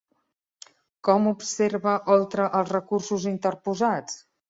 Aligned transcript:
Com 1.09 1.27
observa 1.33 1.95
Oltra 2.17 2.51
els 2.63 2.75
recursos 2.79 3.31
interposats? 3.37 4.23